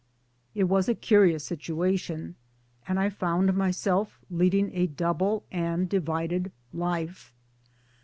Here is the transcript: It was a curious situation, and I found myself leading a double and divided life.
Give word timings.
It 0.55 0.63
was 0.63 0.89
a 0.89 0.95
curious 0.95 1.43
situation, 1.43 2.33
and 2.87 2.99
I 2.99 3.11
found 3.11 3.53
myself 3.53 4.19
leading 4.31 4.73
a 4.75 4.87
double 4.87 5.43
and 5.51 5.87
divided 5.87 6.51
life. 6.73 7.35